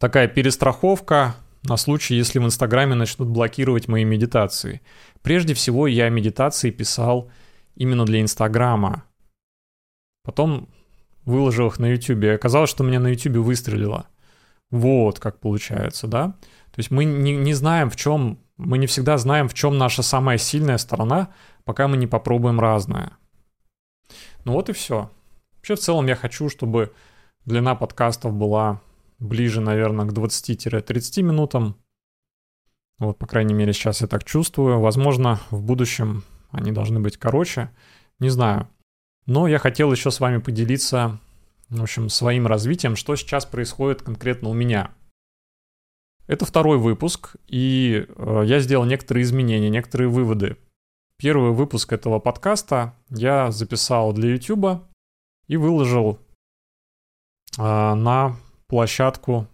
такая 0.00 0.26
перестраховка 0.26 1.36
на 1.62 1.76
случай, 1.76 2.14
если 2.14 2.38
в 2.38 2.44
Инстаграме 2.44 2.94
начнут 2.94 3.28
блокировать 3.28 3.88
мои 3.88 4.04
медитации. 4.04 4.80
Прежде 5.22 5.54
всего, 5.54 5.86
я 5.86 6.08
медитации 6.08 6.70
писал 6.70 7.30
именно 7.76 8.04
для 8.04 8.20
Инстаграма. 8.20 9.04
Потом 10.24 10.68
выложил 11.24 11.68
их 11.68 11.78
на 11.78 11.86
Ютубе. 11.86 12.34
Оказалось, 12.34 12.70
что 12.70 12.84
мне 12.84 12.98
на 12.98 13.08
Ютубе 13.08 13.40
выстрелило. 13.40 14.06
Вот 14.70 15.20
как 15.20 15.38
получается, 15.38 16.06
да? 16.06 16.28
То 16.72 16.78
есть 16.78 16.90
мы 16.90 17.04
не, 17.04 17.36
не 17.36 17.54
знаем, 17.54 17.90
в 17.90 17.96
чем, 17.96 18.38
мы 18.56 18.78
не 18.78 18.86
всегда 18.86 19.18
знаем, 19.18 19.48
в 19.48 19.54
чем 19.54 19.78
наша 19.78 20.02
самая 20.02 20.38
сильная 20.38 20.78
сторона, 20.78 21.28
пока 21.64 21.86
мы 21.86 21.96
не 21.96 22.06
попробуем 22.06 22.58
разное. 22.58 23.12
Ну 24.44 24.52
вот 24.52 24.68
и 24.68 24.72
все. 24.72 25.10
Вообще, 25.56 25.76
в 25.76 25.80
целом, 25.80 26.06
я 26.06 26.16
хочу, 26.16 26.48
чтобы 26.48 26.92
длина 27.44 27.74
подкастов 27.74 28.32
была 28.32 28.80
ближе, 29.22 29.60
наверное, 29.60 30.06
к 30.06 30.12
20-30 30.12 31.22
минутам. 31.22 31.76
Вот, 32.98 33.18
по 33.18 33.26
крайней 33.26 33.54
мере, 33.54 33.72
сейчас 33.72 34.00
я 34.00 34.06
так 34.06 34.24
чувствую. 34.24 34.80
Возможно, 34.80 35.40
в 35.50 35.62
будущем 35.62 36.24
они 36.50 36.72
должны 36.72 37.00
быть 37.00 37.16
короче. 37.16 37.70
Не 38.18 38.28
знаю. 38.28 38.68
Но 39.26 39.48
я 39.48 39.58
хотел 39.58 39.90
еще 39.92 40.10
с 40.10 40.20
вами 40.20 40.38
поделиться, 40.38 41.18
в 41.68 41.82
общем, 41.82 42.08
своим 42.08 42.46
развитием, 42.46 42.96
что 42.96 43.16
сейчас 43.16 43.46
происходит 43.46 44.02
конкретно 44.02 44.48
у 44.48 44.54
меня. 44.54 44.92
Это 46.26 46.44
второй 46.44 46.78
выпуск, 46.78 47.36
и 47.46 48.06
э, 48.08 48.42
я 48.44 48.60
сделал 48.60 48.84
некоторые 48.84 49.24
изменения, 49.24 49.68
некоторые 49.70 50.08
выводы. 50.08 50.56
Первый 51.18 51.52
выпуск 51.52 51.92
этого 51.92 52.20
подкаста 52.20 52.94
я 53.10 53.50
записал 53.50 54.12
для 54.12 54.30
YouTube, 54.30 54.82
и 55.52 55.56
выложил 55.56 56.18
а, 57.58 57.94
на 57.94 58.36
площадку 58.72 59.48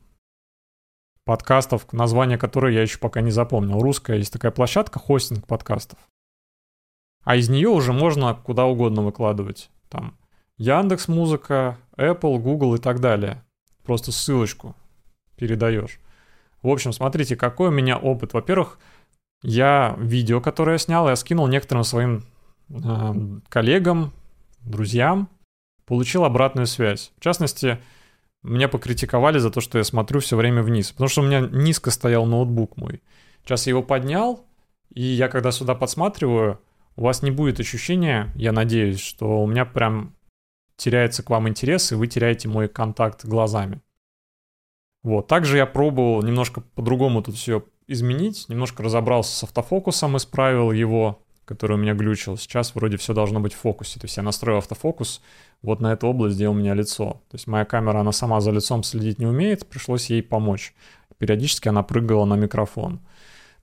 подкастов, 1.24 1.92
название 1.92 2.38
которой 2.38 2.72
я 2.72 2.82
еще 2.82 3.00
пока 3.00 3.20
не 3.20 3.32
запомнил. 3.32 3.80
Русская 3.80 4.16
есть 4.16 4.32
такая 4.32 4.52
площадка, 4.52 5.00
хостинг 5.00 5.44
подкастов. 5.44 5.98
А 7.24 7.34
из 7.34 7.48
нее 7.48 7.68
уже 7.68 7.92
можно 7.92 8.32
куда 8.36 8.66
угодно 8.66 9.02
выкладывать. 9.02 9.70
Там 9.88 10.16
Яндекс 10.56 11.08
Музыка, 11.08 11.78
Apple, 11.96 12.38
Google 12.38 12.76
и 12.76 12.78
так 12.78 13.00
далее. 13.00 13.44
Просто 13.82 14.12
ссылочку 14.12 14.76
передаешь. 15.34 15.98
В 16.62 16.68
общем, 16.68 16.92
смотрите, 16.92 17.34
какой 17.34 17.70
у 17.70 17.72
меня 17.72 17.98
опыт. 17.98 18.34
Во-первых, 18.34 18.78
я 19.42 19.96
видео, 19.98 20.40
которое 20.40 20.74
я 20.74 20.78
снял, 20.78 21.08
я 21.08 21.16
скинул 21.16 21.48
некоторым 21.48 21.82
своим 21.82 22.22
э, 22.68 23.14
коллегам, 23.48 24.12
друзьям, 24.60 25.28
получил 25.86 26.24
обратную 26.24 26.68
связь. 26.68 27.10
В 27.18 27.20
частности, 27.20 27.80
меня 28.42 28.68
покритиковали 28.68 29.38
за 29.38 29.50
то, 29.50 29.60
что 29.60 29.78
я 29.78 29.84
смотрю 29.84 30.20
все 30.20 30.36
время 30.36 30.62
вниз, 30.62 30.92
потому 30.92 31.08
что 31.08 31.22
у 31.22 31.24
меня 31.24 31.40
низко 31.40 31.90
стоял 31.90 32.26
ноутбук 32.26 32.76
мой. 32.76 33.02
Сейчас 33.42 33.66
я 33.66 33.70
его 33.70 33.82
поднял, 33.82 34.46
и 34.92 35.02
я 35.02 35.28
когда 35.28 35.50
сюда 35.50 35.74
подсматриваю, 35.74 36.60
у 36.96 37.02
вас 37.02 37.22
не 37.22 37.30
будет 37.30 37.60
ощущения, 37.60 38.32
я 38.34 38.52
надеюсь, 38.52 39.00
что 39.00 39.42
у 39.42 39.46
меня 39.46 39.64
прям 39.64 40.14
теряется 40.76 41.22
к 41.22 41.30
вам 41.30 41.48
интерес, 41.48 41.92
и 41.92 41.94
вы 41.94 42.06
теряете 42.06 42.48
мой 42.48 42.68
контакт 42.68 43.24
глазами. 43.24 43.80
Вот, 45.02 45.26
также 45.26 45.56
я 45.56 45.66
пробовал 45.66 46.22
немножко 46.22 46.60
по-другому 46.60 47.22
тут 47.22 47.36
все 47.36 47.64
изменить, 47.86 48.48
немножко 48.48 48.82
разобрался 48.82 49.34
с 49.34 49.42
автофокусом, 49.44 50.16
исправил 50.16 50.72
его, 50.72 51.22
который 51.48 51.78
у 51.78 51.80
меня 51.80 51.94
глючил. 51.94 52.36
Сейчас 52.36 52.74
вроде 52.74 52.98
все 52.98 53.14
должно 53.14 53.40
быть 53.40 53.54
в 53.54 53.58
фокусе. 53.58 53.98
То 53.98 54.04
есть 54.04 54.18
я 54.18 54.22
настроил 54.22 54.58
автофокус 54.58 55.22
вот 55.62 55.80
на 55.80 55.94
эту 55.94 56.06
область, 56.06 56.36
где 56.36 56.46
у 56.46 56.52
меня 56.52 56.74
лицо. 56.74 57.22
То 57.30 57.34
есть 57.34 57.46
моя 57.46 57.64
камера, 57.64 58.00
она 58.00 58.12
сама 58.12 58.40
за 58.40 58.50
лицом 58.50 58.82
следить 58.82 59.18
не 59.18 59.24
умеет, 59.24 59.66
пришлось 59.66 60.10
ей 60.10 60.22
помочь. 60.22 60.74
Периодически 61.16 61.68
она 61.68 61.82
прыгала 61.82 62.26
на 62.26 62.34
микрофон. 62.34 63.00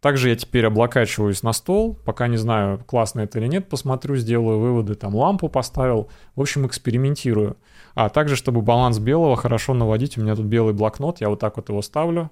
Также 0.02 0.30
я 0.30 0.36
теперь 0.36 0.66
облокачиваюсь 0.66 1.44
на 1.44 1.54
стол, 1.54 1.94
пока 1.94 2.28
не 2.28 2.38
знаю, 2.38 2.84
классно 2.86 3.22
это 3.22 3.40
или 3.40 3.48
нет, 3.48 3.70
посмотрю, 3.70 4.16
сделаю 4.16 4.60
выводы, 4.60 4.96
там 4.96 5.16
лампу 5.16 5.48
поставил, 5.48 6.10
в 6.36 6.42
общем, 6.42 6.66
экспериментирую. 6.68 7.58
А 7.94 8.10
также, 8.10 8.36
чтобы 8.36 8.62
баланс 8.62 9.00
белого 9.00 9.36
хорошо 9.36 9.74
наводить, 9.74 10.18
у 10.18 10.22
меня 10.22 10.36
тут 10.36 10.46
белый 10.46 10.74
блокнот, 10.74 11.22
я 11.22 11.30
вот 11.30 11.40
так 11.40 11.56
вот 11.58 11.70
его 11.70 11.82
ставлю, 11.82 12.30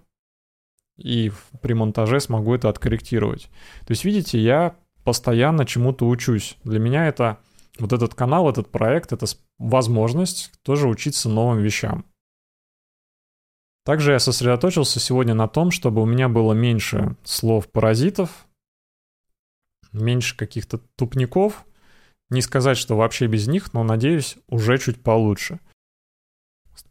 и 0.97 1.31
при 1.61 1.73
монтаже 1.73 2.19
смогу 2.19 2.53
это 2.53 2.69
откорректировать. 2.69 3.49
То 3.85 3.91
есть, 3.91 4.05
видите, 4.05 4.39
я 4.39 4.75
постоянно 5.03 5.65
чему-то 5.65 6.07
учусь. 6.07 6.57
Для 6.63 6.79
меня 6.79 7.07
это 7.07 7.39
вот 7.79 7.93
этот 7.93 8.15
канал, 8.15 8.49
этот 8.49 8.69
проект, 8.69 9.11
это 9.11 9.25
возможность 9.57 10.51
тоже 10.63 10.87
учиться 10.87 11.29
новым 11.29 11.61
вещам. 11.61 12.05
Также 13.85 14.13
я 14.13 14.19
сосредоточился 14.19 14.99
сегодня 14.99 15.33
на 15.33 15.47
том, 15.47 15.71
чтобы 15.71 16.01
у 16.01 16.05
меня 16.05 16.29
было 16.29 16.53
меньше 16.53 17.17
слов-паразитов, 17.23 18.47
меньше 19.91 20.37
каких-то 20.37 20.79
тупников. 20.95 21.65
Не 22.29 22.41
сказать, 22.41 22.77
что 22.77 22.95
вообще 22.95 23.27
без 23.27 23.47
них, 23.47 23.73
но, 23.73 23.83
надеюсь, 23.83 24.37
уже 24.47 24.77
чуть 24.77 25.03
получше. 25.03 25.59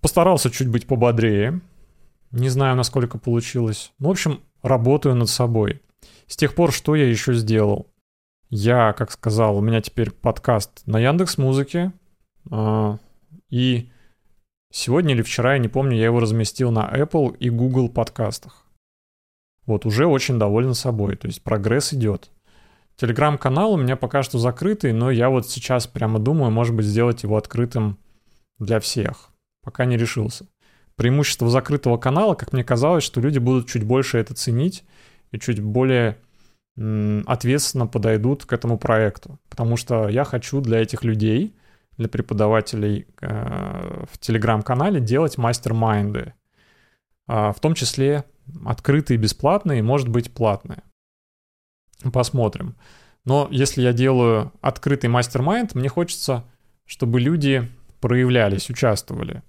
Постарался 0.01 0.51
чуть 0.51 0.69
быть 0.69 0.87
пободрее. 0.87 1.61
Не 2.31 2.49
знаю, 2.49 2.77
насколько 2.77 3.19
получилось. 3.19 3.93
Ну, 3.99 4.09
в 4.09 4.11
общем, 4.13 4.43
работаю 4.63 5.15
над 5.17 5.29
собой. 5.29 5.83
С 6.27 6.37
тех 6.37 6.55
пор, 6.55 6.73
что 6.73 6.95
я 6.95 7.09
еще 7.09 7.35
сделал? 7.35 7.92
Я, 8.55 8.93
как 8.93 9.11
сказал, 9.11 9.57
у 9.57 9.63
меня 9.63 9.81
теперь 9.81 10.11
подкаст 10.11 10.83
на 10.85 10.99
Яндекс 10.99 11.39
Музыке. 11.39 11.91
А, 12.51 12.99
и 13.49 13.91
сегодня 14.71 15.15
или 15.15 15.23
вчера, 15.23 15.55
я 15.55 15.59
не 15.59 15.69
помню, 15.69 15.97
я 15.97 16.05
его 16.05 16.21
разместил 16.21 16.71
на 16.71 16.87
Apple 16.87 17.35
и 17.39 17.49
Google 17.49 17.89
подкастах. 17.89 18.67
Вот 19.65 19.87
уже 19.87 20.05
очень 20.05 20.39
доволен 20.39 20.75
собой, 20.75 21.17
то 21.17 21.29
есть 21.29 21.43
прогресс 21.43 21.95
идет. 21.95 22.31
Телеграм-канал 22.97 23.73
у 23.73 23.79
меня 23.79 23.97
пока 23.97 24.23
что 24.23 24.39
закрытый, 24.39 24.93
но 24.93 25.11
я 25.11 25.31
вот 25.31 25.49
сейчас 25.49 25.87
прямо 25.87 26.19
думаю, 26.19 26.51
может 26.51 26.77
быть, 26.77 26.85
сделать 26.85 27.23
его 27.23 27.39
открытым 27.39 27.97
для 28.59 28.81
всех. 28.81 29.31
Пока 29.63 29.87
не 29.87 29.97
решился. 29.97 30.47
Преимущество 30.97 31.49
закрытого 31.49 31.97
канала, 31.97 32.35
как 32.35 32.53
мне 32.53 32.65
казалось, 32.65 33.03
что 33.03 33.19
люди 33.19 33.39
будут 33.39 33.67
чуть 33.67 33.85
больше 33.85 34.19
это 34.19 34.35
ценить 34.35 34.85
и 35.31 35.39
чуть 35.39 35.63
более 35.63 36.19
ответственно 36.77 37.87
подойдут 37.87 38.47
к 38.47 38.53
этому 38.53 38.79
проекту. 38.79 39.39
Потому 39.49 39.77
что 39.77 40.09
я 40.09 40.25
хочу 40.25 40.61
для 40.61 40.81
этих 40.81 41.05
людей, 41.05 41.55
для 41.99 42.09
преподавателей 42.09 43.07
э, 43.21 44.05
в 44.11 44.19
телеграм-канале 44.19 45.01
делать 45.01 45.37
мастер-майнды. 45.37 46.35
Э, 47.29 47.53
в 47.53 47.61
том 47.61 47.75
числе 47.75 48.25
открытые, 48.65 49.19
бесплатные, 49.19 49.83
может 49.83 50.09
быть, 50.09 50.33
платные. 50.33 50.83
Посмотрим. 52.13 52.77
Но 53.25 53.47
если 53.51 53.83
я 53.83 53.93
делаю 53.93 54.53
открытый 54.61 55.11
мастер-майнд, 55.11 55.75
мне 55.75 55.89
хочется, 55.89 56.45
чтобы 56.87 57.21
люди 57.21 57.69
проявлялись, 58.01 58.69
участвовали. 58.69 59.43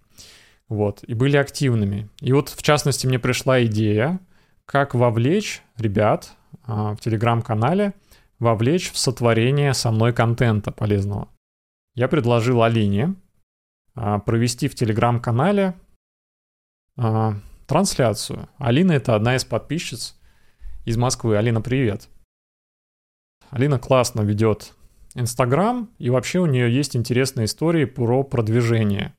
Вот, 0.70 1.04
и 1.04 1.14
были 1.14 1.38
активными. 1.38 2.10
И 2.20 2.34
вот, 2.34 2.50
в 2.50 2.62
частности, 2.62 3.08
мне 3.08 3.20
пришла 3.20 3.64
идея, 3.66 4.20
как 4.66 4.94
вовлечь 4.94 5.62
ребят 5.78 6.32
а, 6.32 6.43
в 6.66 6.98
телеграм-канале, 7.00 7.94
вовлечь 8.40 8.92
в 8.92 8.98
сотворение 8.98 9.74
со 9.74 9.92
мной 9.92 10.14
контента 10.14 10.72
полезного. 10.72 11.30
Я 11.96 12.08
предложил 12.08 12.64
Алине 12.64 13.16
а, 13.96 14.20
провести 14.20 14.68
в 14.68 14.76
телеграм-канале 14.76 15.76
а, 16.98 17.36
трансляцию. 17.68 18.50
Алина— 18.58 18.92
это 18.94 19.16
одна 19.16 19.36
из 19.36 19.46
подписчиц 19.46 20.20
из 20.86 20.98
Москвы. 20.98 21.38
Алина, 21.38 21.62
привет. 21.62 22.10
Алина 23.50 23.78
классно 23.78 24.22
ведет 24.22 24.74
Инстаграм, 25.16 25.92
и 26.00 26.10
вообще 26.10 26.40
у 26.40 26.48
нее 26.48 26.74
есть 26.74 26.96
интересные 26.96 27.46
истории 27.46 27.86
про 27.86 28.24
продвижение 28.24 29.14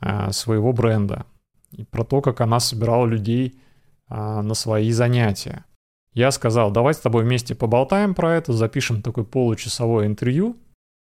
а, 0.00 0.32
своего 0.32 0.72
бренда 0.72 1.26
и 1.70 1.84
про 1.84 2.04
то, 2.04 2.22
как 2.22 2.40
она 2.40 2.58
собирала 2.58 3.06
людей 3.06 3.60
а, 4.08 4.40
на 4.42 4.54
свои 4.54 4.90
занятия. 4.92 5.66
Я 6.12 6.30
сказал, 6.32 6.70
давай 6.70 6.94
с 6.94 6.98
тобой 6.98 7.24
вместе 7.24 7.54
поболтаем 7.54 8.14
про 8.14 8.34
это, 8.34 8.52
запишем 8.52 9.02
такое 9.02 9.24
получасовое 9.24 10.06
интервью 10.06 10.56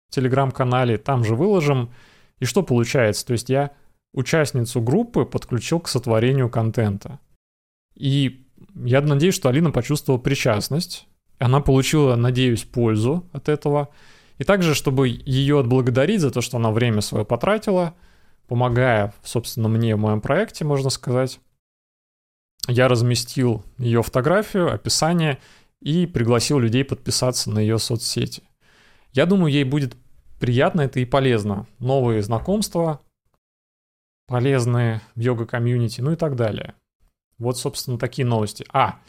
в 0.09 0.13
телеграм-канале, 0.13 0.97
там 0.97 1.23
же 1.23 1.35
выложим. 1.35 1.91
И 2.39 2.45
что 2.45 2.61
получается? 2.61 3.25
То 3.25 3.33
есть 3.33 3.49
я 3.49 3.71
участницу 4.13 4.81
группы 4.81 5.25
подключил 5.25 5.79
к 5.79 5.87
сотворению 5.87 6.49
контента. 6.49 7.19
И 7.95 8.45
я 8.75 9.01
надеюсь, 9.01 9.35
что 9.35 9.49
Алина 9.49 9.71
почувствовала 9.71 10.19
причастность. 10.19 11.07
Она 11.39 11.61
получила, 11.61 12.15
надеюсь, 12.15 12.63
пользу 12.63 13.27
от 13.31 13.49
этого. 13.49 13.89
И 14.37 14.43
также, 14.43 14.75
чтобы 14.75 15.07
ее 15.07 15.59
отблагодарить 15.59 16.21
за 16.21 16.31
то, 16.31 16.41
что 16.41 16.57
она 16.57 16.71
время 16.71 17.01
свое 17.01 17.25
потратила, 17.25 17.95
помогая, 18.47 19.13
собственно, 19.23 19.67
мне 19.67 19.95
в 19.95 19.99
моем 19.99 20.21
проекте, 20.21 20.63
можно 20.65 20.89
сказать, 20.89 21.39
я 22.67 22.87
разместил 22.87 23.63
ее 23.77 24.03
фотографию, 24.03 24.73
описание 24.73 25.39
и 25.81 26.05
пригласил 26.05 26.59
людей 26.59 26.83
подписаться 26.83 27.49
на 27.49 27.59
ее 27.59 27.79
соцсети. 27.79 28.43
Я 29.13 29.25
думаю, 29.25 29.51
ей 29.51 29.63
будет 29.63 29.95
приятно 30.39 30.81
это 30.81 30.99
и 30.99 31.05
полезно. 31.05 31.65
Новые 31.79 32.21
знакомства, 32.21 33.01
полезные 34.27 35.01
в 35.15 35.19
йога-комьюнити, 35.19 36.01
ну 36.01 36.11
и 36.11 36.15
так 36.15 36.35
далее. 36.35 36.75
Вот, 37.37 37.57
собственно, 37.57 37.97
такие 37.97 38.25
новости. 38.25 38.65
А, 38.73 38.99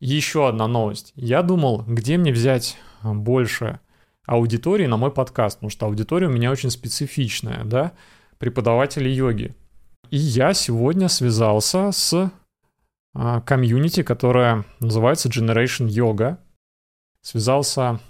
еще 0.00 0.48
одна 0.48 0.66
новость. 0.66 1.12
Я 1.14 1.42
думал, 1.42 1.84
где 1.86 2.16
мне 2.16 2.32
взять 2.32 2.76
больше 3.02 3.80
аудитории 4.26 4.86
на 4.86 4.96
мой 4.96 5.10
подкаст, 5.10 5.56
потому 5.58 5.70
что 5.70 5.86
аудитория 5.86 6.26
у 6.26 6.32
меня 6.32 6.50
очень 6.50 6.70
специфичная, 6.70 7.64
да, 7.64 7.92
преподаватели 8.38 9.08
йоги. 9.08 9.54
И 10.10 10.16
я 10.16 10.54
сегодня 10.54 11.08
связался 11.08 11.92
с 11.92 12.30
комьюнити, 13.14 14.02
которая 14.02 14.64
называется 14.80 15.28
Generation 15.28 15.86
Yoga. 15.86 16.38
Связался 17.20 18.00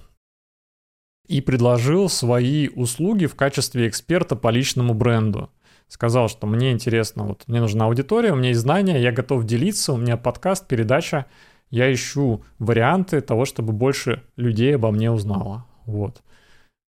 и 1.27 1.41
предложил 1.41 2.09
свои 2.09 2.69
услуги 2.69 3.27
в 3.27 3.35
качестве 3.35 3.89
эксперта 3.89 4.37
по 4.37 4.49
личному 4.49 4.95
бренду. 4.95 5.51
Сказал, 5.87 6.29
что 6.29 6.47
мне 6.47 6.73
интересно, 6.73 7.25
вот 7.25 7.45
мне 7.47 7.61
нужна 7.61 7.85
аудитория, 7.85 8.33
у 8.33 8.37
меня 8.37 8.49
есть 8.49 8.61
знания, 8.61 9.01
я 9.01 9.13
готов 9.13 9.45
делиться, 9.45 9.93
у 9.93 9.97
меня 9.97 10.17
подкаст, 10.17 10.67
передача, 10.67 11.27
я 11.71 11.93
ищу 11.93 12.43
варианты 12.59 13.21
того, 13.21 13.45
чтобы 13.45 13.73
больше 13.73 14.23
людей 14.37 14.75
обо 14.75 14.91
мне 14.91 15.11
узнало. 15.11 15.67
Вот. 15.87 16.23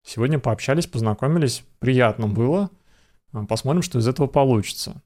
Сегодня 0.03 0.39
пообщались, 0.39 0.87
познакомились, 0.87 1.63
приятно 1.79 2.27
было. 2.27 2.69
Посмотрим, 3.47 3.81
что 3.81 3.99
из 3.99 4.07
этого 4.07 4.27
получится. 4.27 5.01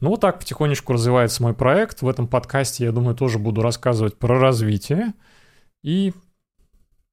Ну, 0.00 0.10
вот 0.10 0.20
так 0.20 0.38
потихонечку 0.38 0.92
развивается 0.92 1.42
мой 1.42 1.54
проект. 1.54 2.02
В 2.02 2.08
этом 2.08 2.26
подкасте, 2.28 2.84
я 2.84 2.92
думаю, 2.92 3.16
тоже 3.16 3.38
буду 3.38 3.62
рассказывать 3.62 4.18
про 4.18 4.38
развитие 4.38 5.14
и 5.82 6.12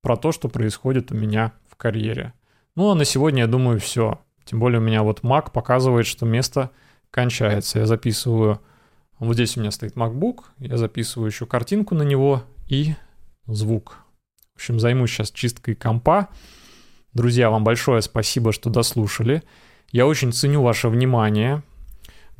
про 0.01 0.17
то, 0.17 0.31
что 0.31 0.49
происходит 0.49 1.11
у 1.11 1.15
меня 1.15 1.53
в 1.69 1.75
карьере. 1.75 2.33
Ну, 2.75 2.89
а 2.89 2.95
на 2.95 3.05
сегодня, 3.05 3.41
я 3.41 3.47
думаю, 3.47 3.79
все. 3.79 4.19
Тем 4.45 4.59
более 4.59 4.79
у 4.79 4.83
меня 4.83 5.03
вот 5.03 5.21
Mac 5.21 5.51
показывает, 5.51 6.07
что 6.07 6.25
место 6.25 6.71
кончается. 7.11 7.79
Я 7.79 7.85
записываю... 7.85 8.59
Вот 9.19 9.35
здесь 9.35 9.55
у 9.55 9.59
меня 9.59 9.69
стоит 9.69 9.95
MacBook. 9.95 10.45
Я 10.57 10.77
записываю 10.77 11.29
еще 11.29 11.45
картинку 11.45 11.93
на 11.93 12.01
него 12.01 12.43
и 12.67 12.95
звук. 13.45 13.97
В 14.53 14.55
общем, 14.55 14.79
займусь 14.79 15.11
сейчас 15.11 15.31
чисткой 15.31 15.75
компа. 15.75 16.29
Друзья, 17.13 17.49
вам 17.51 17.63
большое 17.63 18.01
спасибо, 18.01 18.51
что 18.51 18.69
дослушали. 18.69 19.43
Я 19.91 20.07
очень 20.07 20.33
ценю 20.33 20.63
ваше 20.63 20.87
внимание. 20.87 21.61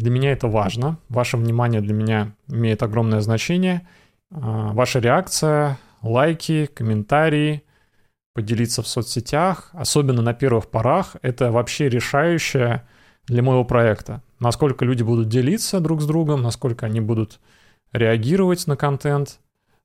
Для 0.02 0.10
меня 0.10 0.32
это 0.32 0.48
важно. 0.48 0.98
Ваше 1.10 1.38
внимание 1.38 1.80
для 1.80 1.94
меня 1.94 2.36
имеет 2.48 2.82
огромное 2.82 3.22
значение. 3.22 3.88
А, 4.32 4.74
ваша 4.74 4.98
реакция, 4.98 5.78
лайки, 6.02 6.66
комментарии, 6.66 7.64
поделиться 8.34 8.82
в 8.82 8.88
соцсетях, 8.88 9.70
особенно 9.74 10.24
на 10.24 10.34
первых 10.34 10.72
порах, 10.72 11.18
это 11.22 11.52
вообще 11.52 11.88
решающее 11.88 12.88
для 13.28 13.44
моего 13.44 13.64
проекта. 13.64 14.24
Насколько 14.40 14.86
люди 14.86 15.04
будут 15.04 15.30
делиться 15.30 15.80
друг 15.80 16.02
с 16.02 16.08
другом, 16.08 16.42
насколько 16.42 16.88
они 16.88 17.00
будут 17.00 17.40
реагировать 17.94 18.66
на 18.66 18.76
контент, 18.76 19.40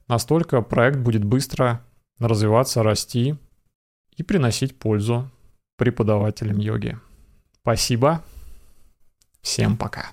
настолько 0.08 0.62
проект 0.62 0.96
будет 0.98 1.24
быстро 1.24 1.82
развиваться, 2.18 2.82
расти 2.82 3.36
и 4.16 4.22
приносить 4.22 4.78
пользу 4.78 5.30
преподавателям 5.76 6.58
йоги. 6.58 6.98
Спасибо. 7.60 8.22
Всем 9.46 9.76
пока. 9.76 10.10